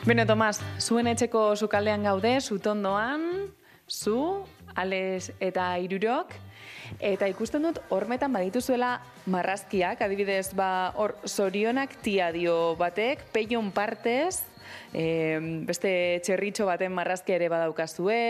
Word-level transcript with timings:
Beno, 0.00 0.24
Tomas, 0.24 0.62
zuen 0.80 1.10
etxeko 1.10 1.50
sukaldean 1.60 2.06
gaude, 2.08 2.30
zutondoan, 2.40 3.50
zu, 3.84 4.46
ales 4.72 5.26
eta 5.44 5.74
irurok, 5.76 6.32
eta 7.04 7.28
ikusten 7.28 7.66
dut, 7.66 7.82
hormetan 7.92 8.32
badituzuela 8.32 8.94
marrazkiak, 9.28 10.00
adibidez, 10.00 10.54
ba, 10.56 10.94
hor, 10.96 11.18
sorionak 11.28 11.98
tia 12.00 12.30
dio 12.32 12.54
batek, 12.80 13.26
peion 13.34 13.68
partez, 13.76 14.40
e, 14.94 15.04
beste 15.68 15.92
txerritxo 16.24 16.64
baten 16.70 16.96
marrazkia 16.96 17.36
ere 17.36 17.50
badaukazue. 17.52 18.22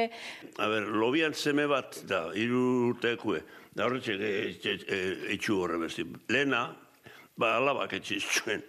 A 0.59 0.69
ber, 0.75 0.91
lobian 0.91 1.39
seme 1.39 1.69
bat 1.71 2.03
da, 2.11 2.25
hiru 2.35 2.65
urtekue. 2.89 3.45
Da 3.79 3.87
horretxe 3.87 4.19
etxu 5.37 5.63
horre 5.63 5.79
besti. 5.87 6.09
Lena, 6.35 6.67
ba, 7.39 7.55
alabak 7.63 7.95
etxizuen. 8.03 8.67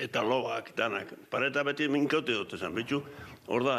Eta 0.00 0.22
lobak, 0.22 0.72
danak. 0.76 1.12
Pareta 1.30 1.64
beti 1.66 1.88
minkote 1.90 2.32
dut 2.32 2.54
esan, 2.56 2.74
bitxu. 2.74 3.02
Hor 3.50 3.64
da, 3.66 3.76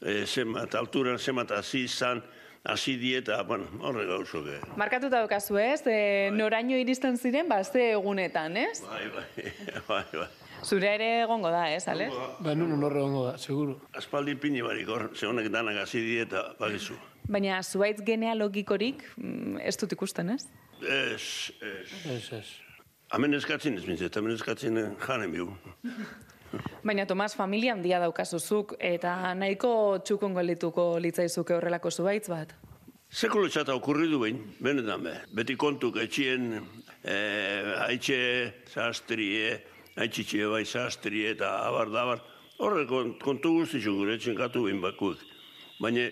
e, 0.00 0.24
zemat, 0.26 0.74
alturan 0.74 1.18
zemat 1.18 1.52
hasi 1.54 1.84
izan, 1.86 2.22
hasi 2.64 2.96
dieta, 2.98 3.42
bueno, 3.46 3.68
horre 3.86 4.06
gauzo 4.08 4.42
ge. 4.46 4.58
Markatuta 4.80 5.20
daukazu 5.20 5.58
ez, 5.60 5.82
e, 5.86 6.30
noraino 6.34 6.78
iristen 6.80 7.18
ziren, 7.18 7.48
ba, 7.50 7.60
ze 7.64 7.92
egunetan, 7.92 8.56
ez? 8.56 8.80
Bai, 8.88 9.04
bai, 9.14 9.52
bai, 9.88 10.04
bai. 10.12 10.28
Zure 10.62 10.92
ere 10.94 11.08
egongo 11.24 11.50
da, 11.50 11.66
ez, 11.74 11.84
ale? 11.90 12.08
Ba, 12.40 12.56
nun 12.58 12.82
horre 12.82 13.04
gongo 13.04 13.26
da, 13.28 13.36
seguru. 13.38 13.76
Aspaldi 13.98 14.34
pini 14.38 14.62
barik 14.62 14.88
hor, 14.88 15.10
ze 15.14 15.28
honek 15.28 15.50
danak 15.52 15.82
hasi 15.84 16.02
dieta, 16.06 16.52
bagizu. 16.58 16.98
Baina 17.30 17.62
zuaitz 17.62 18.00
genealogikorik 18.06 19.04
mm, 19.16 19.62
ez 19.62 19.76
dut 19.78 19.94
ikusten, 19.94 20.34
ez? 20.34 20.46
Ez, 20.82 21.52
ez. 21.60 21.88
Ez, 22.16 22.26
ez. 22.40 22.46
Hemen 23.12 23.36
eskatzen 23.36 23.74
ez 23.76 23.82
bintzet, 23.84 24.14
hemen 24.16 24.32
eskatzen 24.32 24.78
eh, 24.80 24.92
janen 25.04 25.32
bihu. 25.34 25.50
Baina 26.86 27.04
Tomas 27.08 27.34
familia 27.36 27.74
handia 27.74 27.98
daukazuzuk 28.00 28.72
eta 28.80 29.34
nahiko 29.36 29.72
txukon 30.04 30.32
gelituko 30.38 30.86
litzaizuke 31.00 31.58
horrelako 31.58 31.92
zuaitz 31.92 32.30
bat. 32.32 32.54
Sekulo 33.12 33.50
txata 33.52 33.74
okurridu 33.76 34.20
behin, 34.22 34.38
benetan 34.64 35.04
be. 35.04 35.12
Beti 35.36 35.58
kontuk 35.60 35.98
etxien, 36.00 36.54
eh, 37.04 37.74
haitxe 37.84 38.20
sastrie, 38.72 39.58
haitxitxe 40.00 40.48
bai 40.48 40.62
sastrie 40.64 41.34
eta 41.34 41.50
abar 41.66 41.92
dabar. 41.92 42.22
Horre 42.64 42.86
kont, 42.88 43.18
kontu 43.20 43.58
guztitzu 43.58 43.92
gure 43.98 44.16
etxen 44.16 44.38
katu 44.38 44.64
behin 44.70 44.80
bakuek. 44.80 45.20
Baina 45.84 46.08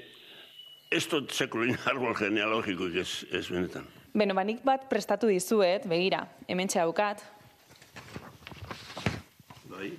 ez 0.92 1.02
dut 1.08 1.32
sekulin 1.32 1.80
arbol 1.94 2.12
genealogikoik 2.20 3.00
ez, 3.00 3.08
ez 3.32 3.46
benetan. 3.48 3.88
Beno, 4.10 4.34
banik 4.34 4.64
bat 4.66 4.88
prestatu 4.90 5.28
dizuet, 5.30 5.84
begira, 5.86 6.24
hementxe 6.50 6.80
haukat. 6.82 7.22
Bai? 9.70 9.92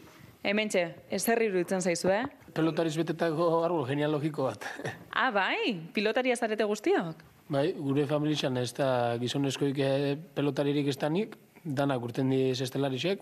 Hementxe, 0.43 0.83
ez 1.07 1.21
herri 1.31 1.47
iruditzen 1.47 1.79
zaizu, 1.79 2.09
eh? 2.11 2.25
Pelotariz 2.51 2.97
betetako 2.99 3.47
arbol 3.63 3.85
genealogiko 3.87 4.49
bat. 4.49 4.67
Ah, 5.21 5.29
bai, 5.31 5.75
pilotaria 5.93 6.35
zarete 6.35 6.65
guztiok. 6.65 7.23
bai, 7.51 7.73
gure 7.77 8.07
familizan 8.07 8.57
ez 8.57 8.71
da 8.73 9.17
gizonezkoik 9.19 9.79
eh, 9.79 10.15
pelotaririk 10.35 10.87
ez 10.87 10.97
danik, 10.97 11.35
danak 11.63 12.01
urten 12.01 12.29
diz 12.31 12.61
estelarisek, 12.61 13.21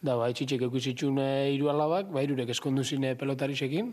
da 0.00 0.16
ba, 0.16 0.30
etxitxek 0.30 0.62
eukizitxun 0.62 1.18
hiru 1.52 1.68
alabak, 1.68 2.08
ba, 2.10 2.22
irurek 2.22 2.48
eskondu 2.54 2.84
zine 2.84 3.14
pelotarisekin, 3.18 3.92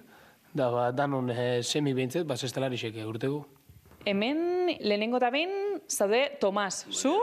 da 0.53 0.69
ba, 0.71 0.91
danon 0.91 1.29
eh, 1.29 1.61
semi 1.61 1.93
behintzet, 1.93 2.25
ba, 2.25 2.37
estelarisek 2.37 3.01
urtegu. 3.05 3.43
Hemen, 4.05 4.77
lehenengo 4.79 5.19
da 5.19 5.29
behin, 5.31 5.81
zaude 5.87 6.37
Tomas, 6.39 6.85
zu? 6.91 7.15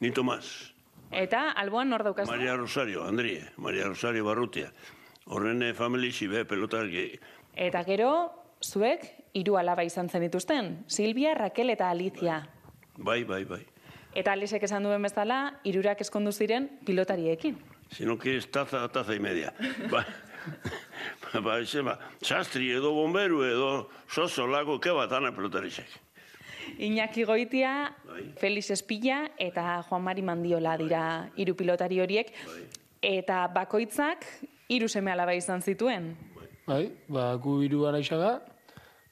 Ni 0.00 0.10
Tomas, 0.10 0.72
Eta 1.12 1.50
alboan 1.60 1.90
nor 1.92 2.02
daukazu? 2.06 2.30
Maria 2.32 2.56
Rosario, 2.56 3.04
Andrie, 3.04 3.44
Maria 3.56 3.84
Rosario 3.84 4.24
Barrutia. 4.24 4.72
Horren 5.26 5.62
eh, 5.62 5.74
familixi 5.76 6.26
be, 6.26 6.46
pelotarki. 6.48 7.04
Eta 7.54 7.82
gero, 7.84 8.08
zuek, 8.64 9.04
hiru 9.36 9.58
alaba 9.60 9.84
izan 9.84 10.08
zen 10.08 10.24
dituzten, 10.24 10.72
Silvia, 10.88 11.34
Raquel 11.36 11.70
eta 11.74 11.90
Alicia. 11.90 12.40
Bai, 12.96 13.22
bai, 13.28 13.44
bai. 13.44 13.60
Eta 14.16 14.32
Alisek 14.32 14.64
esan 14.64 14.88
duen 14.88 15.04
bezala, 15.04 15.58
hirurak 15.68 16.00
eskondu 16.00 16.32
ziren 16.32 16.70
pilotariekin. 16.86 17.60
Si 17.92 18.08
no 18.08 18.16
quieres 18.18 18.50
taza, 18.50 18.88
taza 18.88 19.14
y 19.14 19.20
media. 19.20 19.52
Ba, 19.92 20.06
ba, 21.44 21.58
ese, 21.60 21.82
ba, 21.82 21.98
sastri 22.20 22.70
edo 22.72 22.92
bomberu 22.92 23.42
edo 23.44 23.88
soso 24.08 24.46
lago, 24.46 24.78
ke 24.80 24.92
bat 24.92 25.12
ana 25.12 25.32
pelotarisek. 25.32 25.88
Iñaki 26.78 27.24
Goitia, 27.24 27.92
Bai. 28.06 28.22
Felix 28.38 28.70
Espilla 28.70 29.30
eta 29.38 29.82
Juan 29.88 30.02
Mari 30.02 30.22
Mandiola 30.22 30.76
dira 30.78 31.02
hiru 31.36 31.54
pilotari 31.54 32.00
horiek. 32.00 32.32
Eta 33.02 33.48
bakoitzak 33.48 34.24
hiru 34.70 34.88
seme 34.88 35.10
alaba 35.12 35.34
izan 35.34 35.60
zituen. 35.60 36.14
Bai, 36.66 36.92
ba, 37.08 37.34
gu 37.36 37.60
hiru 37.64 37.86
araixaga, 37.88 38.40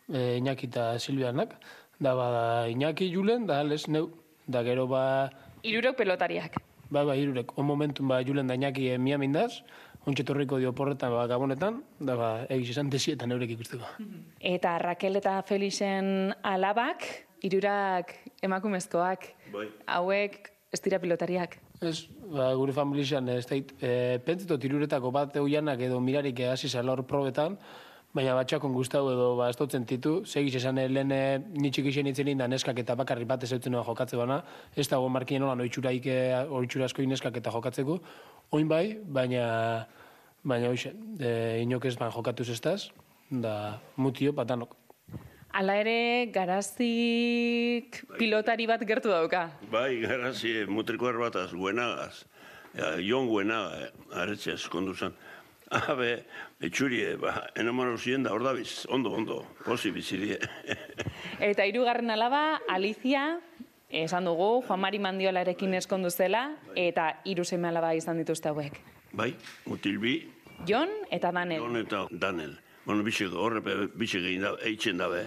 e, 0.08 0.38
Iñaki 0.38 0.70
eta 0.70 0.98
Silvianak, 0.98 1.56
da 1.98 2.14
ba, 2.14 2.28
Iñaki 2.70 3.10
Julen, 3.12 3.46
da 3.46 3.62
les 3.64 3.88
neu, 3.88 4.10
da 4.46 4.62
gero 4.62 4.86
ba, 4.86 5.30
Hirurok 5.62 5.98
pelotariak. 5.98 6.56
Ba, 6.90 7.04
ba, 7.04 7.14
hirurek, 7.14 7.52
on 7.58 7.66
momentun 7.66 8.08
ba, 8.08 8.22
Julen 8.24 8.46
da 8.48 8.54
Iñaki 8.54 8.88
e, 8.88 8.98
miamindaz, 8.98 9.60
ontsa 10.08 10.24
torriko 10.24 10.58
dio 10.60 10.72
porretan, 10.76 11.12
ba, 11.12 11.26
gabonetan, 11.30 11.82
da 12.00 12.16
ba, 12.16 12.30
egiz 12.48 12.70
esan 12.74 12.90
tesi 12.92 13.14
eta 13.16 13.28
neurek 13.28 13.52
ikusteko. 13.56 13.88
Eta 14.54 14.76
Raquel 14.80 15.20
eta 15.20 15.34
Felixen 15.48 16.32
alabak, 16.42 17.04
hirurak 17.44 18.14
emakumezkoak. 18.44 19.28
Bai. 19.52 19.66
Hauek 19.98 20.40
ez 20.72 20.80
dira 20.84 21.00
pilotariak. 21.02 21.58
Ez, 21.80 22.06
ba, 22.32 22.50
gure 22.58 22.72
familizan, 22.76 23.28
ez 23.32 23.46
da, 23.48 23.56
e, 23.56 23.92
pentseto 24.24 24.58
tiruretako 24.60 25.12
bat 25.14 25.36
euianak 25.40 25.80
edo 25.88 26.00
mirarik 26.04 26.44
hasi 26.50 26.68
zela 26.68 26.94
hor 26.94 27.04
probetan, 27.08 27.56
baina 28.14 28.34
batxakon 28.34 28.74
guztau 28.74 29.04
edo 29.12 29.28
ba, 29.38 29.48
ez 29.52 29.56
dutzen 29.58 29.84
titu, 29.86 30.20
segiz 30.26 30.54
esan 30.58 30.80
eh, 30.82 30.88
lehen 30.90 31.12
e, 31.14 31.22
nitxik 31.62 31.86
isen 31.92 32.10
itzen 32.10 32.38
da 32.38 32.48
neskak 32.50 32.82
eta 32.82 32.96
bakarri 32.98 33.24
bat 33.24 33.44
ez 33.46 33.52
eutzen 33.54 33.76
jokatze 33.78 34.18
bana, 34.18 34.40
ez 34.74 34.88
dago 34.90 35.08
markien 35.08 35.42
nolan 35.42 35.62
oitxuraik, 35.66 36.06
e, 36.06 36.18
oitxura 36.60 36.88
asko 36.90 37.06
neskak 37.06 37.38
eta 37.38 37.54
jokatzeko, 37.54 38.00
oin 38.58 38.68
bai, 38.68 38.98
baina, 39.04 39.86
baina 40.42 40.72
hoxe, 40.74 40.94
e, 41.20 41.62
inok 41.62 41.86
ez 41.86 41.96
ban 41.98 42.10
jokatuz 42.10 42.50
ez 42.50 42.60
daz, 42.60 42.90
da 43.30 43.78
mutio 43.96 44.34
patanok. 44.34 44.74
Hala 45.50 45.80
ere, 45.82 46.30
garazik 46.30 48.04
pilotari 48.18 48.68
bat 48.70 48.82
gertu 48.86 49.10
dauka. 49.10 49.48
Bai, 49.70 49.98
garazi, 50.02 50.60
mutriko 50.70 51.08
erbataz, 51.10 51.50
guenagaz. 51.54 52.24
Ja, 52.78 52.92
Jon 53.02 53.26
guenaga, 53.26 53.86
eh, 53.86 54.18
aretxe 54.22 54.54
eskondu 54.54 54.94
zen. 54.94 55.16
Habe, 55.90 56.24
etxurie, 56.66 57.14
ba, 57.20 57.46
enamoro 57.54 57.94
ziren 57.98 58.24
da, 58.26 58.32
hor 58.34 58.42
da 58.42 58.52
biz, 58.56 58.86
ondo, 58.90 59.12
ondo, 59.14 59.44
posi 59.62 59.92
bizirie. 59.94 60.38
Eta 61.50 61.66
hirugarren 61.68 62.10
alaba, 62.10 62.60
Alicia, 62.68 63.38
esan 63.90 64.26
dugu, 64.26 64.64
Juan 64.66 64.82
Mari 64.82 64.98
Mandiolarekin 65.02 65.74
eskondu 65.78 66.10
zela, 66.10 66.48
eta 66.78 67.20
hiru 67.26 67.44
seme 67.44 67.70
alaba 67.70 67.94
izan 67.94 68.18
dituzte 68.18 68.50
hauek. 68.50 68.80
bai, 69.12 69.32
mutilbi, 69.66 70.20
Jon 70.68 70.90
eta 71.10 71.30
Daniel. 71.32 71.62
Jon 71.62 71.76
eta 71.80 72.06
Danel. 72.10 72.56
Bueno, 72.84 73.04
bitxek, 73.04 73.32
horre, 73.32 73.62
bitxek 73.62 74.26
egin 74.26 74.44
da, 74.44 74.54
eitzen 74.66 74.98
dabe. 75.00 75.24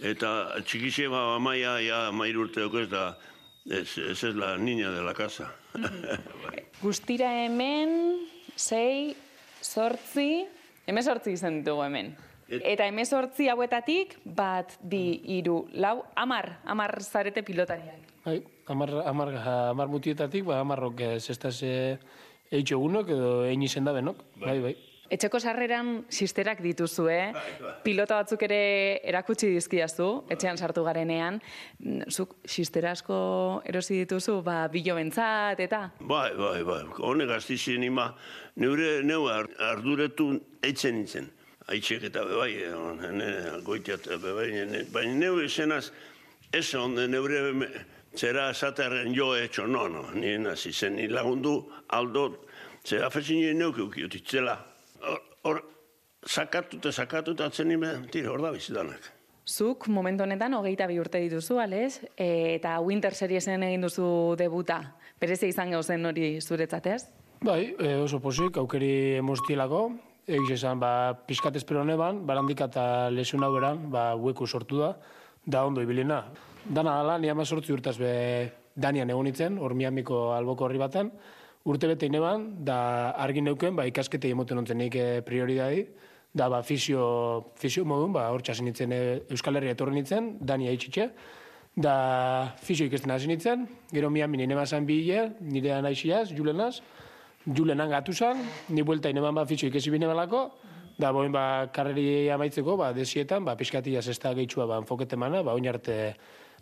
Eta 0.00 0.60
txikixe, 0.64 1.08
ba, 1.12 1.34
amaia, 1.36 1.76
ja, 1.84 2.06
amair 2.08 2.38
urteoko 2.40 2.80
ez 2.80 2.88
da, 2.92 3.16
ez, 3.66 3.98
ez 3.98 4.16
ez 4.24 4.34
la 4.36 4.54
niña 4.56 4.90
de 4.94 5.02
la 5.02 5.14
casa. 5.14 5.50
bai. 6.46 6.64
Guztira 6.80 7.32
hemen, 7.44 8.24
sei, 8.56 9.16
sortzi, 9.60 10.46
hemen 10.86 11.02
sortzi 11.04 11.32
izan 11.32 11.60
ditugu 11.60 11.82
hemen. 11.84 12.16
Et- 12.48 12.62
Eta 12.64 12.86
hemen 12.86 13.06
sortzi 13.06 13.46
hauetatik, 13.48 14.18
bat, 14.24 14.72
bi, 14.82 15.20
hiru, 15.24 15.68
lau, 15.72 16.04
amar, 16.16 16.58
amar 16.64 17.00
zarete 17.02 17.42
pilotariak. 17.42 18.08
Bai, 18.24 18.42
amar, 18.66 18.90
amar, 19.06 19.28
amar 19.70 19.88
mutietatik, 19.88 20.44
ba, 20.44 20.60
amarrok 20.60 21.00
ez 21.00 21.38
daz 21.38 21.62
eitxo 21.62 22.78
edo 23.08 23.44
egin 23.46 23.62
izen 23.62 23.84
da 23.84 23.92
benok, 23.92 24.16
bai, 24.36 24.58
bai. 24.60 24.76
Etxeko 25.10 25.40
sarreran 25.42 26.04
sisterak 26.08 26.60
dituzu, 26.62 27.08
eh? 27.10 27.32
Pilota 27.82 28.20
batzuk 28.20 28.44
ere 28.46 29.00
erakutsi 29.10 29.48
dizkiazu, 29.50 30.06
etxean 30.30 30.56
sartu 30.60 30.84
garenean. 30.86 31.40
Zuk 32.06 32.36
sistera 32.46 32.92
asko 32.94 33.18
erosi 33.66 33.98
dituzu, 34.04 34.36
ba, 34.46 34.68
bilo 34.70 34.94
bentzat, 34.94 35.58
eta... 35.66 35.82
Bai, 35.98 36.30
bai, 36.38 36.62
bai. 36.62 36.78
Honek 37.10 37.34
astizien 37.40 37.82
ima, 37.82 38.12
neure, 38.62 39.00
neu 39.02 39.26
ar- 39.26 39.50
arduretu 39.72 40.30
eitzen 40.62 41.00
nintzen. 41.00 41.26
Aitzek 41.70 42.06
eta 42.08 42.22
bai, 42.30 42.52
eh, 42.62 43.10
ne, 43.10 43.34
goitiat, 43.66 44.06
bai, 44.22 44.48
ne, 44.70 44.84
baina 44.94 45.18
neu 45.26 45.42
esenaz, 45.42 45.90
ez 46.54 46.68
on, 46.78 46.94
neure 47.10 47.68
zera 48.14 48.48
esaterren 48.54 49.14
jo 49.14 49.34
etxo, 49.38 49.66
no, 49.66 49.88
no, 49.90 50.06
nien 50.14 50.46
hasi 50.50 50.72
zen, 50.72 51.02
lagundu 51.10 51.60
aldo, 51.94 52.44
zera 52.86 53.06
afezin 53.10 53.42
nien 53.42 53.58
neuk 53.58 53.78
eukiotitzela. 53.78 54.58
Hor, 55.00 55.22
hor, 55.42 55.62
sakatu 56.26 56.78
eta 56.80 56.92
sakatu 56.92 57.32
eta 57.36 57.48
atzen 57.50 57.68
nime, 57.68 57.94
tira, 58.12 58.30
hor 58.32 58.42
da 58.42 58.52
bizitanak. 58.52 59.10
Zuk 59.48 59.88
momentu 59.88 60.22
honetan 60.22 60.54
hogeita 60.54 60.86
bi 60.86 61.00
urte 61.00 61.20
dituzu, 61.22 61.58
ales? 61.58 62.00
E, 62.16 62.56
eta 62.58 62.76
Winter 62.84 63.16
Seriesen 63.16 63.64
egin 63.66 63.82
duzu 63.86 64.36
debuta. 64.38 64.82
Berezia 65.20 65.48
izan 65.48 65.72
gauzen 65.74 66.06
hori 66.06 66.36
zuretzat, 66.40 66.86
ez? 66.86 67.02
Bai, 67.40 67.74
e, 67.78 67.96
oso 68.04 68.20
posik, 68.20 68.60
aukeri 68.60 69.16
emoztielako, 69.18 69.88
Egiz 70.30 70.60
esan, 70.60 70.78
ba, 70.78 71.16
pixkat 71.26 71.56
espero 71.58 71.82
neban, 71.82 72.20
barandika 72.26 72.68
eta 72.70 72.84
lesun 73.10 73.42
hau 73.42 73.50
eran, 73.58 73.88
ba, 73.90 74.12
hueku 74.14 74.46
sortu 74.46 74.78
da, 74.78 74.92
da 75.42 75.64
ondo 75.66 75.82
ibilina. 75.82 76.20
Dana 76.62 76.98
gala, 77.00 77.16
ni 77.18 77.30
ama 77.32 77.44
sortzi 77.44 77.72
urtaz 77.74 77.96
be 77.98 78.12
Danian 78.76 79.10
egon 79.10 79.26
itzen, 79.26 79.58
hor 79.58 79.74
Miamiko 79.74 80.28
alboko 80.36 80.68
horri 80.68 80.78
baten, 80.78 81.10
urte 81.64 81.88
bete 81.90 82.06
ineban, 82.06 82.46
da 82.64 83.10
argin 83.20 83.44
neuken, 83.44 83.76
ba, 83.76 83.84
ikaskete 83.88 84.30
emoten 84.32 84.58
ontzen 84.62 84.78
nik 84.80 84.96
eh, 84.96 85.20
prioridadi, 85.26 85.84
da 86.32 86.48
ba, 86.48 86.62
fisio, 86.62 87.52
fisio 87.60 87.84
modun, 87.84 88.14
ba, 88.14 88.28
hor 88.32 88.42
txasin 88.42 88.70
nintzen 88.70 88.94
eh, 88.94 89.20
Euskal 89.30 89.58
Herria 89.58 89.76
etorri 89.76 89.98
nintzen, 89.98 90.32
Dania 90.40 90.72
itxitxe, 90.72 91.10
da 91.76 91.94
fisio 92.62 92.88
ikesten 92.88 93.12
hasi 93.12 93.28
nintzen, 93.30 93.66
gero 93.92 94.10
Miami 94.10 94.40
nire 94.40 94.56
mazan 94.58 94.86
bi 94.88 95.02
hile, 95.02 95.30
nire 95.40 95.74
anaixiaz, 95.76 96.30
julenaz, 96.36 96.80
julenan 97.46 97.92
gatu 97.92 98.12
zan, 98.12 98.40
ni 98.68 98.82
buelta 98.82 99.12
ineman 99.12 99.34
ba 99.34 99.46
fisio 99.46 99.68
ikesi 99.68 99.92
bine 99.92 100.08
balako, 100.08 100.48
da 101.00 101.12
boin 101.12 101.32
ba 101.32 101.68
karreri 101.72 102.30
amaitzeko, 102.30 102.76
ba, 102.76 102.92
desietan, 102.96 103.44
ba, 103.44 103.56
piskatia 103.56 104.02
zesta 104.02 104.34
gehitxua 104.36 104.66
ba, 104.66 104.80
enfokete 104.80 105.16
mana, 105.16 105.44
ba, 105.44 105.54
oin 105.56 105.68
arte 105.68 106.00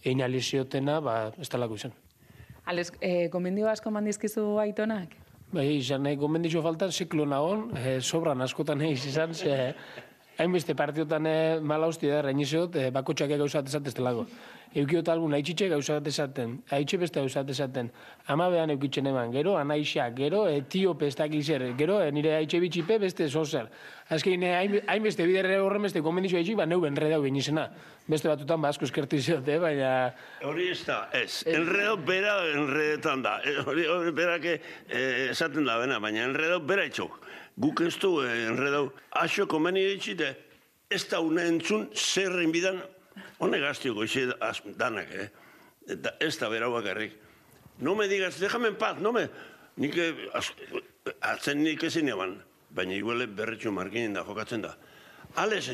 egin 0.02 0.22
aliziotena, 0.22 1.00
ba, 1.02 1.18
ez 1.38 1.48
talako 1.50 1.78
izan. 1.80 1.96
Ales, 2.68 2.92
e, 3.00 3.28
gomendio 3.32 3.70
asko 3.70 3.90
mandizkizu 3.90 4.42
aitonak? 4.60 5.14
Bai, 5.48 5.78
izan 5.78 6.02
nahi, 6.04 6.18
gomenditxo 6.20 6.60
faltan 6.60 6.90
ziklo 6.92 7.24
nagon, 7.24 7.70
e, 7.80 7.94
sobran 8.04 8.44
askotan 8.44 8.82
egin 8.84 9.08
izan, 9.08 9.32
ze 9.32 9.54
hainbeste 10.38 10.74
partiotan 10.78 11.26
e, 11.26 11.36
mala 11.60 11.86
hosti 11.90 12.06
da, 12.10 12.22
reinizeot, 12.22 12.76
e, 12.78 12.90
bakotxak 12.94 13.32
gauzat 13.38 13.66
esatez 13.68 13.94
telago. 13.98 14.26
Eukiot 14.76 15.08
algun 15.08 15.32
haitxitxe 15.32 15.66
gauzat 15.72 16.06
esaten, 16.10 16.58
haitxe 16.70 16.98
beste 17.00 17.20
gauzat 17.24 17.48
esaten, 17.50 17.88
ama 18.28 18.50
behan 18.52 18.70
eukitzen 18.74 19.06
eman, 19.08 19.32
gero 19.32 19.56
anaixa, 19.56 20.10
gero 20.14 20.42
e, 20.48 20.60
tio 20.68 20.92
pestak 21.00 21.32
gero 21.78 22.00
e, 22.04 22.10
nire 22.12 22.34
haitxe 22.36 22.60
bitxipe 22.60 22.98
beste 22.98 23.28
zozer. 23.28 23.66
Azkein, 24.10 24.42
e, 24.42 24.52
hain- 24.54 24.82
hainbeste 24.86 25.26
biderre 25.26 25.58
horren 25.60 25.82
beste 25.82 26.00
gomenditxo 26.00 26.36
haitxik, 26.36 26.56
ba 26.56 26.66
neu 26.66 26.80
benre 26.80 27.08
dau 27.10 27.24
izena. 27.26 27.70
Beste 28.08 28.28
batutan 28.28 28.60
ba 28.62 28.68
asko 28.68 28.84
eskertu 28.84 29.16
iziote, 29.16 29.58
baina... 29.58 30.12
Hori 30.44 30.68
ez 30.70 30.84
da, 30.86 31.08
ez. 31.12 31.42
Enredo 31.46 31.96
bera 31.96 32.38
enredetan 32.54 33.22
da. 33.22 33.40
Eh, 33.44 33.58
Hori, 33.66 33.84
hori 33.86 34.12
berak 34.12 34.44
eh, 34.44 35.28
esaten 35.30 35.64
da 35.64 35.78
bena, 35.80 35.98
baina 36.00 36.24
enredo 36.24 36.60
bera 36.60 36.84
itxok. 36.88 37.18
Guk 37.58 37.80
ez 37.82 37.96
du 37.98 38.20
eh, 38.22 38.46
enredo 38.46 38.92
aso 39.18 39.46
komeni 39.50 39.82
ditxite, 39.94 40.28
ez 40.90 41.02
da 41.10 41.18
une 41.20 41.42
entzun 41.50 41.88
zerren 41.94 42.52
bidan, 42.54 42.78
honek 43.42 43.60
gaztio 43.66 43.94
goize 43.94 44.28
az- 44.40 44.62
danak, 44.78 45.10
eh? 45.14 45.28
Eta 45.88 46.12
ez 46.20 46.36
da 46.38 46.48
bera 46.52 46.68
bakarrik. 46.70 47.16
No 47.80 47.94
me 47.94 48.06
digas, 48.08 48.38
déjame 48.40 48.68
en 48.68 48.76
paz, 48.76 48.98
no 49.00 49.12
me... 49.12 49.28
Nik 49.78 49.94
eh, 49.96 50.14
atzen 51.22 51.62
nik 51.62 51.82
ezin 51.86 52.08
eban, 52.10 52.36
baina 52.74 52.94
iguele 52.96 53.26
berretxo 53.26 53.70
markinen 53.72 54.14
da 54.14 54.24
jokatzen 54.26 54.62
da. 54.62 54.72
Ales, 55.38 55.68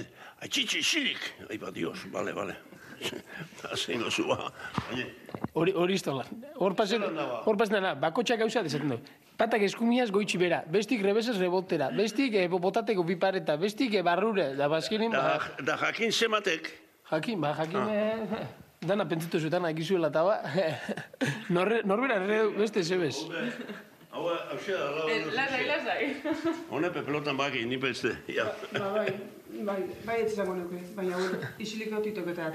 atxitxi 0.45 0.83
xilik. 0.85 1.21
Ai, 1.51 1.59
ba, 1.59 1.71
dios, 1.73 2.05
bale, 2.13 2.33
bale. 2.37 2.57
Hazen 3.71 4.01
gozu, 4.05 4.27
ba. 4.29 4.51
Baina, 4.91 5.07
Hori 5.55 5.73
hori 5.73 5.95
istola. 5.99 6.25
Hor 6.61 6.75
pasen, 6.77 7.03
hor 7.45 7.57
pasen 7.57 7.77
dana, 7.79 7.95
bakotxak 7.95 8.41
gauza 8.45 8.63
desaten 8.63 8.93
du. 8.95 8.99
Patak 9.35 9.65
eskumiaz 9.67 10.13
goitxi 10.15 10.39
bera, 10.39 10.61
bestik 10.71 11.01
rebesez 11.03 11.35
rebotera, 11.41 11.89
bestik 11.91 12.37
eh, 12.39 12.45
botateko 12.49 13.03
pipareta, 13.09 13.57
bestik 13.59 13.97
eh, 13.99 14.03
barrure, 14.07 14.53
da 14.55 14.69
bazkinin, 14.71 15.11
da, 15.11 15.23
ba, 15.25 15.65
da 15.67 15.75
jakin 15.81 16.15
zematek, 16.15 16.71
jakin, 17.11 17.41
ba, 17.43 17.51
jakin, 17.59 17.91
eh, 17.91 18.45
dana 18.87 19.09
pentsetu 19.11 19.41
zuetan 19.43 19.67
akizuela 19.67 20.13
eta 20.15 20.23
ba, 20.23 20.37
norre, 21.57 21.83
norbera 21.83 22.21
erre 22.23 22.39
beste 22.61 22.87
zebez. 22.87 23.25
hau, 24.15 24.29
hau 24.31 24.61
xe 24.63 24.79
da, 24.79 24.87
lau, 25.01 25.11
Lasai, 25.35 25.67
lasai. 25.67 26.09
Honepe 26.79 27.03
pelotan 27.03 27.37
baki, 27.37 27.67
ni 27.67 27.83
beste, 27.83 28.15
ja. 28.31 28.47
Ba, 28.71 28.87
bai, 29.01 29.09
bai, 29.67 29.81
bai 30.07 30.23
ez 30.23 30.31
izango 30.31 30.55
nuke, 30.63 30.79
baina 30.95 31.19
bueno, 31.19 31.43
isilik 31.59 31.99
autitok 31.99 32.31
eta 32.37 32.53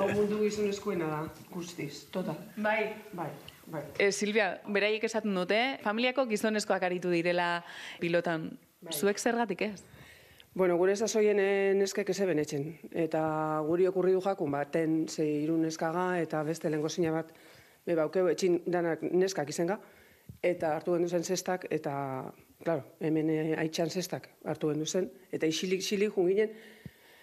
hau 0.00 0.08
mundu 0.16 0.40
gizonezkoena 0.46 1.12
da, 1.12 1.22
guztiz, 1.52 2.06
total. 2.08 2.40
Bai. 2.56 2.94
Bai, 3.12 3.28
bai. 3.70 3.84
E, 3.98 4.10
Silvia, 4.12 4.60
beraiek 4.66 5.04
esaten 5.06 5.34
dute, 5.34 5.60
familiako 5.84 6.26
gizonezkoak 6.30 6.82
aritu 6.90 7.12
direla 7.14 7.62
pilotan. 8.02 8.50
Zuek 8.90 9.18
zergatik 9.20 9.62
ez? 9.62 9.80
Bueno, 10.54 10.76
gure 10.76 10.96
sasoien 10.96 11.38
eh, 11.38 11.72
neskek 11.78 12.08
ez 12.10 12.18
eben 12.24 12.40
etxen. 12.42 12.64
Eta 12.90 13.22
guri 13.66 13.86
okurri 13.86 14.16
du 14.16 14.20
jakun 14.24 14.50
baten 14.50 15.04
ze 15.08 15.24
hiru 15.24 15.56
neskaga 15.60 16.18
eta 16.20 16.42
beste 16.42 16.70
lengo 16.70 16.88
zina 16.88 17.12
bat 17.14 17.30
be 17.86 17.94
baukeu 17.94 18.26
etxin 18.28 18.58
danak 18.66 19.02
neskak 19.02 19.48
izenga. 19.54 19.78
Eta 20.42 20.74
hartu 20.74 20.96
gendu 20.96 21.08
zen 21.08 21.24
zestak 21.24 21.66
eta, 21.70 21.92
claro, 22.64 22.82
hemen 23.00 23.30
eh, 23.30 23.54
aitxan 23.62 23.90
zestak 23.90 24.28
hartu 24.44 24.72
gendu 24.72 24.86
zen. 24.86 25.10
Eta 25.30 25.46
isilik 25.46 25.78
isilik 25.78 26.10
jun 26.16 26.26
ginen 26.32 26.50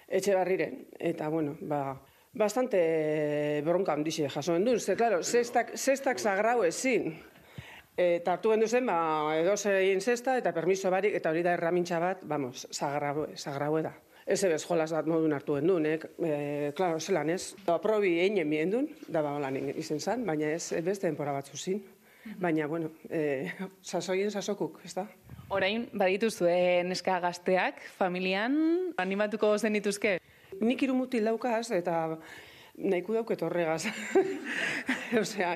etxe 0.07 0.35
barriren. 0.35 0.85
Eta, 0.99 1.27
bueno, 1.29 1.57
ba, 1.61 1.99
bastante 2.37 2.77
eh, 2.79 3.61
bronka 3.65 3.93
handixe 3.93 4.29
jasoen 4.29 4.65
du. 4.65 4.77
Ze, 4.79 4.95
claro, 4.95 5.23
zestak, 5.23 5.73
zestak 5.75 6.19
sagrau 6.19 6.63
ezin. 6.63 7.15
Eta 7.97 8.35
hartu 8.35 8.51
gendu 8.53 8.67
zen, 8.69 8.85
ba, 8.85 9.33
edo 9.39 9.55
egin 9.71 10.01
zesta 10.01 10.37
eta 10.37 10.53
permiso 10.53 10.91
barik, 10.93 11.15
eta 11.17 11.31
hori 11.33 11.41
da 11.41 11.55
erramintxa 11.57 11.99
bat, 11.99 12.21
vamos, 12.29 12.67
sagraue, 12.69 13.31
sagraue 13.35 13.81
da. 13.81 13.95
Ez 14.27 14.43
ebez 14.43 14.61
jolas 14.67 14.91
bat 14.93 15.07
modun 15.09 15.33
hartu 15.33 15.55
gendu, 15.57 15.79
nek, 15.81 16.05
e, 16.21 16.71
klaro, 16.77 16.99
zelan 16.99 17.31
ez. 17.33 17.55
Da, 17.65 17.79
probi 17.81 18.19
einen 18.21 18.49
bien 18.49 18.69
duen, 18.69 18.89
da 19.07 19.23
ba 19.25 19.33
holan 19.39 19.57
izen 19.73 19.99
zan, 19.99 20.25
baina 20.27 20.51
ez 20.53 20.73
ez 20.77 20.99
denpora 21.01 21.33
batzu 21.33 21.57
zin. 21.57 21.81
Baina, 22.37 22.67
bueno, 22.67 22.91
e, 23.09 23.49
sasoien 23.81 24.29
sasokuk, 24.29 24.81
ez 24.85 24.93
da? 24.93 25.07
Orain, 25.49 25.87
badituzue 25.95 26.83
neska 26.83 27.17
gazteak, 27.23 27.81
familian, 27.97 28.53
animatuko 28.99 29.55
zenituzke? 29.57 30.19
Nik 30.61 30.81
hiru 30.81 30.95
mutil 30.97 31.27
daukaz, 31.27 31.71
eta 31.75 32.17
nahiko 32.77 33.15
dauket 33.15 33.41
horregaz. 33.41 33.87
Osea, 35.21 35.55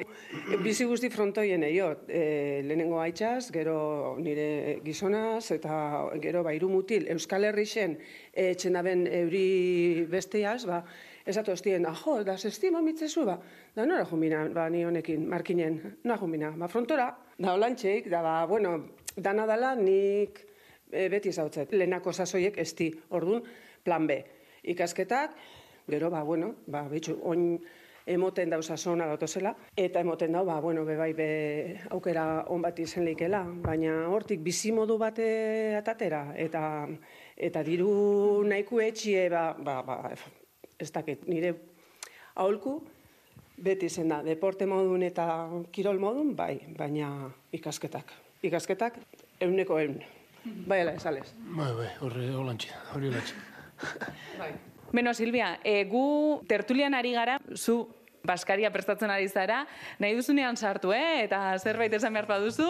bizi 0.63 0.87
guzti 0.89 1.09
frontoien 1.13 1.63
eiot. 1.67 2.07
E, 2.09 2.23
lehenengo 2.65 2.99
haitxaz, 3.01 3.51
gero 3.53 4.15
nire 4.21 4.79
gizonaz, 4.85 5.51
eta 5.53 5.75
gero 6.23 6.41
ba, 6.45 6.53
hiru 6.57 6.71
mutil. 6.71 7.05
Euskal 7.13 7.45
Herrixen 7.49 7.97
e, 8.33 8.51
txenaben 8.57 9.05
euri 9.21 10.05
besteaz, 10.09 10.63
ba, 10.69 10.81
esatu 11.25 11.53
hostien, 11.53 11.85
ajo, 11.85 12.17
da 12.25 12.37
zestima 12.37 12.81
mitzezu, 12.81 13.25
ba, 13.29 13.37
da 13.75 13.85
nora 13.85 14.05
jumina, 14.09 14.47
ba, 14.53 14.67
ni 14.73 14.83
honekin, 14.85 15.27
markinen, 15.29 15.81
nora 16.03 16.17
jumina, 16.21 16.53
ba, 16.57 16.69
frontora, 16.71 17.11
da 17.37 17.53
holantxeik, 17.53 18.09
da, 18.09 18.25
ba, 18.25 18.39
bueno, 18.49 18.77
dana 19.15 19.45
dala 19.45 19.75
nik 19.77 20.41
e, 20.89 21.07
beti 21.09 21.33
zautzet. 21.33 21.73
Lehenako 21.77 22.13
sasoiek 22.13 22.57
esti, 22.61 22.89
ordun 23.13 23.45
plan 23.85 24.09
B. 24.09 24.23
Ikasketak, 24.63 25.31
gero, 25.87 26.09
ba, 26.09 26.23
bueno, 26.23 26.55
ba, 26.67 26.87
betxu, 26.89 27.17
oin 27.23 27.59
emoten 28.05 28.49
dauz 28.49 28.65
sasona 28.65 29.07
dautozela, 29.09 29.53
eta 29.77 30.01
emoten 30.01 30.33
dau, 30.33 30.45
ba, 30.45 30.59
bueno, 30.61 30.85
be 30.85 30.95
bai, 30.97 31.11
be 31.13 31.79
aukera 31.89 32.45
on 32.49 32.61
bat 32.61 32.79
izen 32.79 33.05
leikela, 33.05 33.43
baina 33.63 34.07
hortik 34.09 34.41
bizimodu 34.45 34.97
bate 35.01 35.75
atatera, 35.77 36.31
eta 36.35 36.87
eta 37.37 37.63
diru 37.65 38.43
nahiko 38.45 38.81
etxie, 38.81 39.27
ba, 39.33 39.51
ba, 39.57 39.81
ba, 39.85 39.99
ez 40.77 40.91
dakit, 40.93 41.27
nire 41.29 41.55
aholku, 42.35 42.79
beti 43.61 43.89
zen 43.89 44.09
da, 44.09 44.21
deporte 44.25 44.65
modun 44.65 45.03
eta 45.05 45.25
kirol 45.73 45.99
modun, 46.01 46.35
bai, 46.35 46.55
baina 46.77 47.31
ikasketak. 47.53 48.13
Ikasketak, 48.41 48.97
euneko 49.41 49.77
eun. 49.79 50.01
Bai, 50.65 50.81
esales. 50.95 51.35
Bai, 51.53 51.69
bai, 51.77 51.89
horre 52.01 52.29
holantxe, 52.33 52.73
hori 52.95 53.11
holantxe. 53.11 53.50
Bai. 54.39 54.51
Beno, 54.91 55.13
Silvia, 55.13 55.59
e, 55.63 55.85
gu 55.87 56.43
tertulian 56.47 56.93
ari 56.93 57.13
gara, 57.15 57.39
zu 57.55 57.87
Baskaria 58.23 58.69
prestatzen 58.69 59.09
ari 59.09 59.27
zara, 59.31 59.63
nahi 59.97 60.13
duzunean 60.13 60.57
sartu, 60.57 60.91
eh? 60.93 61.23
Eta 61.23 61.57
zerbait 61.57 61.93
esan 61.97 62.13
behar 62.13 62.27
baduzu, 62.29 62.69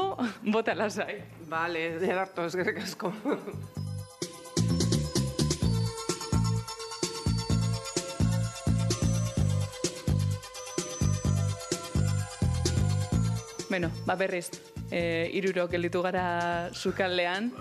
bota 0.54 0.76
lasai. 0.78 1.20
Vale, 1.50 1.96
ederto, 1.98 2.46
eskerrik 2.48 2.80
asko. 2.86 3.12
Beno, 13.72 13.88
ba 14.04 14.18
berriz, 14.20 14.50
e, 14.92 15.30
irurok 15.40 15.72
gelditu 15.72 16.02
gara 16.04 16.70
sukaldean. 16.76 17.52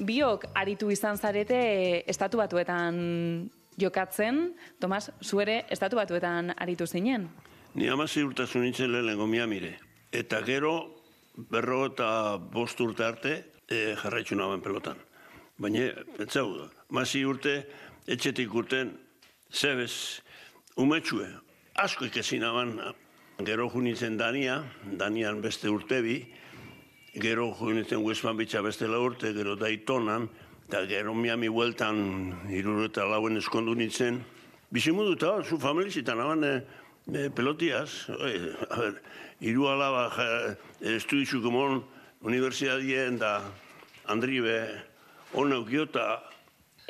Biok 0.00 0.46
aritu 0.56 0.88
izan 0.90 1.18
zarete 1.20 1.60
estatu 2.08 2.40
batuetan 2.40 3.50
jokatzen, 3.80 4.54
Tomas, 4.80 5.10
zu 5.20 5.40
ere 5.40 5.64
estatu 5.70 5.96
batuetan 5.96 6.54
aritu 6.56 6.86
zinen. 6.86 7.28
Ni 7.74 7.88
amazi 7.88 8.24
urtasun 8.24 8.64
nintzen 8.64 8.90
lehenengo 8.92 9.26
miamire. 9.26 9.76
Eta 10.12 10.40
gero, 10.42 10.72
berro 11.36 11.84
eta 11.90 12.36
bost 12.38 12.80
urte 12.80 13.04
arte, 13.04 13.34
e, 13.68 13.94
jarraitzu 14.00 14.36
naben 14.36 14.64
pelotan. 14.64 14.98
Baina, 15.60 15.90
pentsau, 16.16 16.66
mazi 16.88 17.22
urte, 17.24 17.60
etxetik 18.08 18.54
urten, 18.54 18.96
zebez, 19.52 20.22
umetxue, 20.80 21.28
asko 21.76 22.08
ikesi 22.08 22.40
naban, 22.40 22.78
gero 23.44 23.68
ju 23.70 23.84
nintzen 23.84 24.16
Dania, 24.16 24.62
Danian 24.84 25.40
beste 25.44 25.68
urte 25.68 26.00
bi, 26.02 26.22
gero 27.14 27.54
ju 27.58 27.72
nintzen 27.74 28.04
Westman 28.04 28.36
bitxa 28.36 28.62
beste 28.62 28.88
la 28.88 29.00
urte, 29.00 29.32
gero 29.34 29.56
Daytonan, 29.56 30.28
eta 30.68 30.84
gero 30.86 31.14
Miami 31.14 31.48
bueltan 31.48 32.50
iruro 32.50 32.86
eta 32.86 33.04
lauen 33.04 33.36
eskondu 33.36 33.74
nintzen. 33.74 34.22
Bizimudu 34.70 35.16
eta 35.18 35.42
zu 35.42 35.58
familizitan 35.58 36.20
aban 36.20 36.44
e, 36.44 36.54
e, 37.12 37.30
pelotiaz, 37.30 38.08
e, 38.10 38.54
a 38.70 38.76
ber, 38.78 39.00
iru 39.40 39.66
alaba 39.68 40.08
ja, 40.14 40.28
estudizu 40.94 41.42
komon 41.42 41.82
universidadien 42.22 43.18
da 43.18 43.40
Andribe 44.06 44.60
on 45.34 45.52
eukiota 45.52 46.20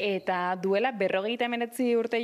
Eta 0.00 0.56
duela 0.56 0.92
berrogeita 0.96 1.44
emeretzi 1.44 1.90
urte 1.96 2.18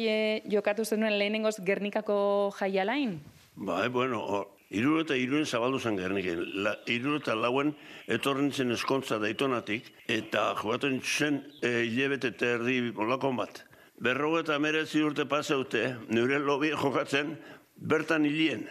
jokatu 0.49 0.85
zenuen 0.85 1.19
lehenengoz 1.19 1.59
Gernikako 1.65 2.17
jaialain? 2.57 3.19
Bai, 3.57 3.89
bueno, 3.89 4.47
Iruro 4.75 5.05
eta 5.05 5.15
iruen 5.15 5.47
zabaldu 5.47 5.79
zen 5.79 5.97
gerniken. 5.99 6.41
La, 6.65 6.73
iruro 6.91 7.21
eta 7.21 7.37
lauen 7.39 7.71
etorren 8.11 8.51
zen 8.51 8.75
eskontza 8.75 9.21
daitonatik, 9.23 9.93
eta 10.11 10.49
jogaten 10.59 10.99
zen 11.03 11.39
e, 11.63 11.85
hilebete 11.87 12.33
eta 12.35 12.57
erdi 12.59 12.81
olakon 12.97 13.39
bat. 13.39 13.63
Berrogo 14.03 14.41
eta 14.43 14.59
meretzi 14.59 15.05
urte 15.07 15.25
paseute, 15.31 15.85
nire 16.11 16.41
lobi 16.43 16.73
jokatzen, 16.75 17.37
bertan 17.77 18.27
hilien. 18.27 18.67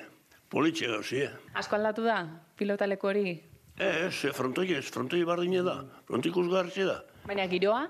Politxe 0.51 0.91
gauzi, 0.91 1.23
eh? 1.25 1.31
Asko 1.55 1.79
aldatu 1.79 2.03
da, 2.05 2.19
pilotaleko 2.59 3.13
hori? 3.13 3.37
Ez, 3.79 4.25
e, 4.27 4.33
frontoi 4.35 4.73
ez, 4.75 4.85
frontoi 4.91 5.23
bardine 5.27 5.63
da, 5.63 5.79
frontikuz 6.07 6.49
gartxe 6.51 6.89
da. 6.91 6.99
Baina 7.25 7.47
giroa? 7.51 7.85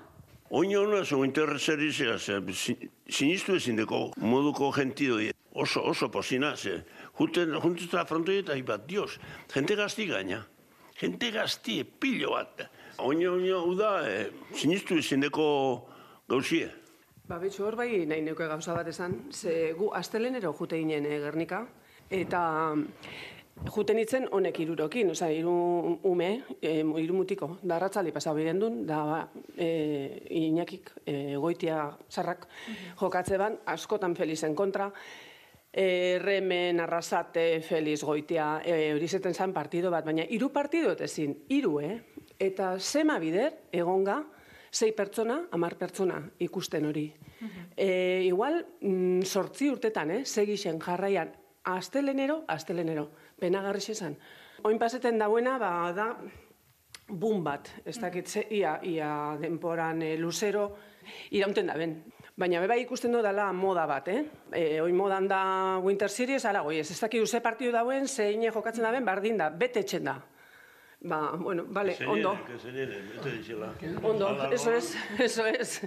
Oino 0.54 0.84
hona 0.84 1.02
zo 1.04 1.24
interreseri 1.26 1.90
zera, 1.90 2.20
sinistu 3.10 3.56
ezin 3.58 3.82
deko 3.82 4.12
moduko 4.22 4.70
gentido 4.70 5.18
oso, 5.56 5.82
oso 5.82 6.10
posina, 6.10 6.56
ze, 6.56 6.84
Juten, 7.16 7.54
juntuta 7.62 8.04
frontoi 8.04 8.42
eta 8.42 8.56
ibat, 8.58 8.84
dios, 8.88 9.16
jente 9.52 9.76
gazti 9.76 10.04
gaina. 10.10 10.42
Jente 11.00 11.30
gazti, 11.32 11.82
pillo 11.84 12.34
bat. 12.34 12.66
Oino, 13.04 13.34
oino, 13.36 13.62
uda, 13.68 13.92
e, 14.08 14.18
sinistu 14.56 14.98
izindeko 15.00 15.46
gauzie. 16.28 16.68
Ba, 17.26 17.40
bitxu 17.42 17.64
hor 17.66 17.76
bai 17.76 18.04
nahi 18.08 18.22
neuke 18.22 18.46
gauza 18.48 18.74
bat 18.76 18.88
esan, 18.92 19.16
ze 19.32 19.72
gu 19.76 19.90
astelenero 19.96 20.52
jute 20.54 20.78
ginen 20.78 21.08
e, 21.08 21.18
Gernika, 21.24 21.64
eta 22.12 22.42
juten 23.74 23.98
itzen 23.98 24.28
honek 24.36 24.60
irurokin, 24.60 25.10
oza, 25.10 25.30
iru 25.32 25.54
ume, 26.04 26.30
e, 26.60 26.78
iru 27.02 27.16
mutiko, 27.16 27.56
da 27.62 27.80
ratzali 27.80 28.12
pasau 28.12 28.36
duen, 28.36 28.84
da 28.86 29.04
ba, 29.04 29.20
e, 29.56 30.22
inakik 30.30 30.92
e, 31.04 31.36
goitia 31.36 31.96
sarrak 32.08 32.46
jokatze 33.00 33.38
ban, 33.38 33.58
askotan 33.66 34.14
felizen 34.14 34.54
kontra, 34.54 34.92
e, 35.76 36.18
remen, 36.22 36.80
arrasate, 36.80 37.60
feliz, 37.60 38.00
goitea, 38.02 38.62
e, 38.64 38.94
hori 38.94 39.08
zeten 39.08 39.34
zan 39.36 39.52
partido 39.52 39.90
bat, 39.92 40.06
baina 40.06 40.24
hiru 40.24 40.48
partido 40.48 40.94
ezin, 41.04 41.34
hiru, 41.52 41.74
eh? 41.84 41.98
Eta 42.40 42.78
zema 42.80 43.18
bider, 43.20 43.68
egonga, 43.76 44.22
sei 44.72 44.94
pertsona, 44.96 45.42
amar 45.52 45.76
pertsona 45.76 46.22
ikusten 46.48 46.86
hori. 46.88 47.12
e, 47.76 48.22
igual, 48.24 48.64
mm, 48.80 49.20
sortzi 49.22 49.68
urtetan, 49.68 50.10
eh? 50.10 50.24
Segixen 50.24 50.80
jarraian, 50.80 51.34
astelenero, 51.64 52.44
astelenero, 52.48 53.10
penagarri 53.38 53.84
esan. 53.92 54.16
Oin 54.64 54.78
paseten 54.78 55.18
dauena, 55.18 55.58
ba, 55.58 55.92
da, 55.92 56.08
bum 57.08 57.44
bat, 57.44 57.68
ez 57.84 57.98
dakit 58.00 58.32
ia, 58.50 58.80
ia 58.82 59.36
denporan 59.38 60.00
e, 60.02 60.16
luzero, 60.16 60.70
iraunten 61.30 61.66
da 61.66 61.76
ben. 61.76 61.98
Baina 62.36 62.60
beba 62.60 62.76
ikusten 62.76 63.14
du 63.16 63.22
dela 63.24 63.46
moda 63.56 63.86
bat, 63.88 64.08
eh? 64.12 64.22
E, 64.52 64.64
oin 64.84 64.96
modan 64.96 65.24
da 65.28 65.40
Winter 65.80 66.10
Series, 66.12 66.44
ala 66.44 66.60
goi, 66.60 66.82
ez, 66.82 66.90
ez 66.92 66.98
dakit 67.00 67.24
uze 67.24 67.40
partidu 67.40 67.72
dauen, 67.72 68.04
zein 68.06 68.44
jokatzen 68.44 68.84
da 68.84 68.90
ben, 68.92 69.06
bardin 69.08 69.40
da, 69.40 69.48
bete 69.48 69.80
etxen 69.80 70.04
da. 70.04 70.18
Ba, 71.00 71.20
bueno, 71.40 71.64
vale, 71.72 71.96
ondo. 72.06 72.34
Ondo, 74.02 74.28
eso 74.52 74.72
es, 74.72 74.94
eso 75.18 75.46
es. 75.46 75.80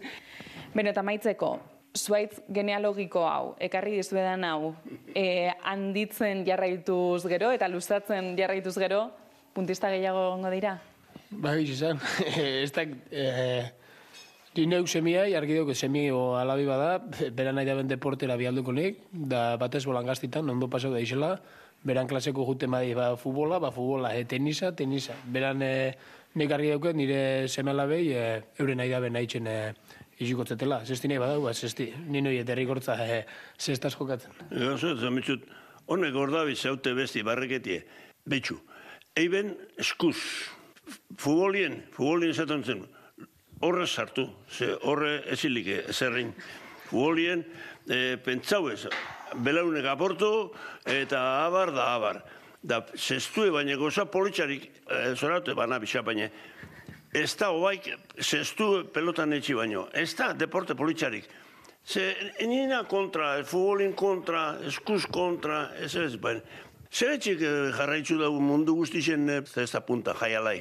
Beno, 0.73 0.89
eta 0.89 1.05
maitzeko, 1.05 1.51
zuaitz 1.93 2.41
genealogiko 2.49 3.27
hau, 3.29 3.55
ekarri 3.61 3.99
dizuedan 3.99 4.45
hau, 4.49 4.73
e, 5.13 5.53
handitzen 5.61 6.41
jarraituz 6.49 7.27
gero 7.29 7.53
eta 7.53 7.69
luzatzen 7.69 8.33
jarraituz 8.37 8.77
gero, 8.81 9.11
puntista 9.53 9.93
gehiago 9.93 10.31
gongo 10.31 10.49
dira? 10.49 10.79
Ba, 11.29 11.59
izan, 11.61 12.01
ez 12.63 12.71
da, 12.73 12.89
eh, 13.11 13.69
Ni 14.57 14.65
neuk 14.65 14.87
semia, 14.89 15.27
jarki 15.29 15.53
dugu 15.53 15.75
semio 15.77 16.35
alabi 16.35 16.65
bada, 16.65 16.97
beran 17.37 17.55
nahi 17.55 17.67
daben 17.67 17.87
deportera 17.87 18.35
bialduko 18.35 18.73
nik, 18.73 19.03
da 19.13 19.57
batez 19.61 19.83
bolan 19.85 20.07
gaztitan, 20.09 20.49
ondo 20.49 20.67
pasau 20.67 20.89
da 20.91 20.99
isela, 20.99 21.35
beran 21.85 22.09
klaseko 22.09 22.47
jute 22.47 22.67
madi 22.67 22.95
ba 22.97 23.11
futbola, 23.15 23.59
ba 23.61 23.69
futbola, 23.71 24.15
e, 24.17 24.25
tenisa, 24.25 24.73
tenisa. 24.75 25.13
Beran 25.29 25.61
e, 25.61 25.93
nik 26.41 26.51
argi 26.51 26.73
dugu 26.73 26.95
nire 26.97 27.47
seme 27.47 27.71
alabei, 27.71 28.09
e, 28.09 28.25
eure 28.57 28.75
nahi 28.75 28.89
daben 28.89 29.13
nahi 29.13 29.29
txen 29.29 29.47
e, 29.47 29.57
izikotzetela. 30.17 30.81
Zesti 30.83 31.13
nahi 31.13 31.21
badau, 31.21 31.45
ba, 31.45 31.53
zesti, 31.53 31.91
ni 32.09 32.25
noi 32.25 32.41
eterri 32.41 32.65
gortza 32.65 32.97
e, 33.05 33.23
zestaz 33.55 33.93
jokatzen. 33.99 34.33
Ego, 34.49 34.75
zamitzut, 34.97 35.45
honek 35.85 36.15
gordabi 36.17 36.57
zaute 36.57 36.97
besti 36.97 37.21
barreketie, 37.21 37.83
betxu, 38.25 38.57
eiben 39.13 39.53
eskuz, 39.77 40.17
futbolien, 41.21 41.83
futbolien 41.93 42.33
zaten 42.33 42.65
zen, 42.65 42.87
horre 43.59 43.87
sartu, 43.87 44.27
ze 44.49 44.75
horre 44.81 45.23
ezilik 45.31 45.91
zerrin. 45.91 46.33
Uolien, 46.91 47.43
e, 47.85 48.17
pentsau 48.23 48.69
ez, 48.71 48.87
belaunek 49.45 49.85
aportu 49.85 50.51
eta 50.85 51.45
abar 51.45 51.73
da 51.75 51.89
abar. 51.95 52.21
Da, 52.61 52.81
zestue 52.95 53.51
baina 53.53 53.75
goza 53.79 54.05
politxarik, 54.09 54.69
e, 54.87 55.15
zoratu 55.15 55.55
bana 55.55 55.79
bisa 55.79 56.01
baina, 56.01 56.29
ez 57.13 57.35
da 57.37 57.51
hobaik 57.53 57.91
zestu 58.21 58.87
pelotan 58.93 59.33
etxi 59.33 59.53
baino, 59.57 59.87
ez 59.93 60.13
da 60.15 60.33
deporte 60.33 60.75
politxarik. 60.75 61.29
Ze, 61.85 62.33
nina 62.45 62.83
kontra, 62.85 63.43
futbolin 63.43 63.93
kontra, 63.97 64.57
eskuz 64.67 65.05
kontra, 65.09 65.69
ez 65.79 65.95
ez, 65.95 66.15
baina, 66.21 66.41
zer 66.91 67.15
etxik 67.15 67.41
eh, 67.41 67.69
jarraitzu 67.77 68.17
da 68.19 68.29
mundu 68.29 68.75
guztixen 68.75 69.29
ez 69.29 69.71
da 69.71 69.81
punta, 69.85 70.13
jaialai. 70.17 70.59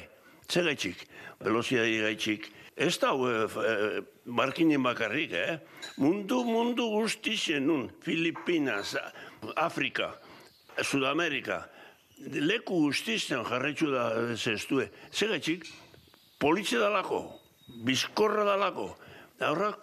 Zer 0.49 0.69
etxik, 0.71 1.03
velozia 1.43 1.83
gaitxik, 1.83 2.49
Ez 2.79 2.95
da, 3.01 3.11
e, 3.11 4.01
markinen 4.25 4.83
bakarrik, 4.83 5.33
eh? 5.35 5.57
Mundu, 5.99 6.45
mundu 6.47 6.85
guztien 6.93 7.65
nun, 7.67 7.89
Filipinas, 8.05 8.95
Afrika, 9.59 10.13
Sudamerika, 10.81 11.65
leku 12.39 12.85
guztien 12.85 13.43
jarretxu 13.49 13.91
da 13.91 14.05
zestue. 14.37 14.87
Zegatxik, 15.11 15.67
politxe 16.39 16.79
dalako, 16.79 17.19
bizkorra 17.83 18.47
dalako, 18.47 18.93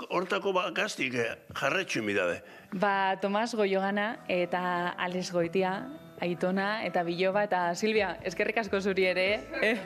hortako 0.08 0.52
bakaztik 0.56 1.18
jarretxu 1.52 2.02
mi 2.02 2.16
dabe. 2.16 2.40
Ba, 2.72 3.16
Tomas 3.20 3.54
Goiogana 3.54 4.24
eta 4.28 4.96
Alex 4.96 5.32
Goitia, 5.36 5.76
Aitona 6.24 6.82
eta 6.88 7.04
Biloba 7.04 7.44
eta 7.44 7.74
Silvia, 7.74 8.16
eskerrik 8.24 8.64
asko 8.64 8.80
zuri 8.80 9.04
ere. 9.12 9.28
Eh? 9.60 9.76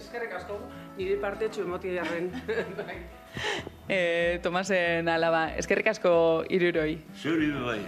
eskerrik 0.00 0.32
asko. 0.40 0.60
Nire 0.96 1.16
parte 1.20 1.50
txu 1.52 1.66
emoti 1.66 1.92
jarren. 1.92 2.30
e, 3.96 4.38
Tomasen 4.44 5.08
alaba, 5.12 5.50
eskerrik 5.60 5.90
asko 5.92 6.12
iruroi. 6.48 6.96
Zuri 7.20 7.50
bai. 7.52 7.80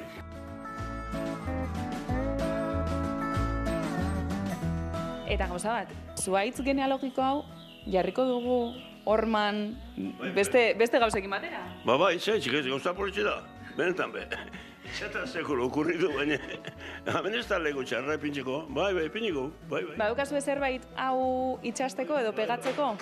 Eta 5.28 5.48
gauza 5.48 5.72
bat, 5.80 5.96
zuaitz 6.20 6.60
genealogiko 6.64 7.24
hau, 7.24 7.40
jarriko 7.88 8.24
dugu 8.28 8.58
orman 9.08 9.62
bai, 9.96 10.32
beste, 10.36 10.70
bai. 10.70 10.78
beste 10.84 11.00
gauzekin 11.00 11.32
batera? 11.32 11.64
Ba, 11.88 11.96
bai, 12.00 12.14
zaitzik 12.18 12.60
ez 12.60 12.66
gauza 12.68 12.92
politxe 12.96 13.24
da. 13.24 13.38
Benetan 13.76 14.12
be. 14.12 14.24
Zeta 14.96 15.26
sekulo 15.26 15.66
okurritu, 15.68 16.08
baina 16.16 16.38
hemen 17.14 17.34
ez 17.38 17.46
da 17.46 17.58
txarra 17.60 18.14
epintxeko. 18.18 18.66
Bai, 18.74 18.92
bai, 18.94 19.04
epintxeko, 19.10 19.44
bai, 19.70 19.82
bai. 19.84 19.96
Ba, 20.00 20.08
dukazu 20.10 20.40
zerbait 20.40 20.82
hau 20.96 21.58
itxasteko 21.62 22.18
edo 22.18 22.32
pegatzeko? 22.32 22.94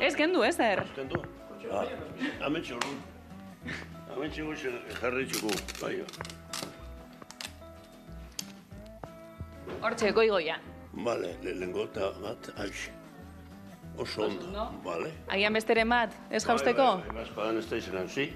Ez 0.00 0.14
gendu, 0.16 0.42
ez 0.42 0.58
er? 0.60 0.82
Ez 0.82 0.96
gendu? 0.96 1.22
Ah, 1.72 1.86
hemen 2.44 2.62
txorru. 2.62 2.96
Hemen 4.10 4.34
txorru 4.34 4.56
jarri 5.00 5.26
txuko, 5.30 5.54
bai. 5.80 5.94
Hortxe, 9.84 10.12
goi-goia. 10.16 10.58
Vale, 11.06 11.34
lehenko 11.44 11.88
eta 11.90 12.12
bat, 12.22 12.52
aixi. 12.56 13.03
Oso 13.96 14.26
ondo, 14.26 14.46
no? 14.50 14.80
vale. 14.82 15.12
Agian 15.30 15.54
besteren 15.54 15.88
bat, 15.88 16.14
ez 16.30 16.42
jausteko? 16.44 16.86
Bai, 16.98 17.06
bai, 17.06 17.14
bai, 17.14 17.26
espadan 17.28 17.58
ez 17.60 17.66
da 17.70 17.76
izan, 17.78 18.08
zi. 18.08 18.26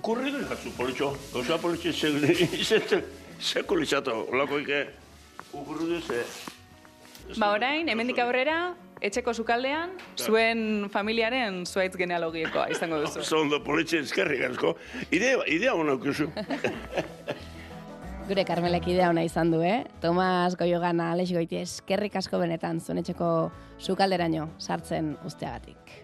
Okurri 0.00 0.32
du 0.32 0.40
jatzu, 0.40 0.72
politxo. 0.76 1.10
Gauza 1.34 1.58
politxo, 1.60 1.92
izan, 1.92 3.04
seko 3.52 3.76
litzatu, 3.76 4.14
olako 4.32 4.62
ike. 4.64 4.86
Okurri 5.52 5.90
du 5.92 6.00
ze. 6.00 6.24
Ba 7.36 7.50
orain, 7.52 7.88
hemendik 7.92 8.18
aurrera, 8.22 8.72
etxeko 9.04 9.34
sukaldean, 9.34 9.92
zuen 10.16 10.86
familiaren 10.94 11.64
zuaitz 11.66 11.96
genealogiekoa 12.00 12.70
izango 12.72 13.02
duzu. 13.02 13.20
Oso 13.26 13.42
ondo, 13.42 13.60
politxe, 13.64 14.00
eskerrik 14.06 14.46
asko. 14.48 14.76
Idea, 15.10 15.42
idea 15.44 15.76
honak 15.76 16.06
Gure 18.26 18.42
karmelek 18.42 18.88
idea 18.90 19.06
ona 19.12 19.22
izan 19.22 19.52
du, 19.54 19.60
eh? 19.62 19.84
Tomas 20.02 20.56
Goiogana, 20.58 21.12
Alex 21.14 21.30
Goiti, 21.30 21.60
eskerrik 21.62 22.18
asko 22.18 22.40
benetan, 22.42 22.80
zunetxeko 22.82 23.28
sukalderaino 23.78 24.48
sartzen 24.58 25.14
usteagatik. 25.30 25.94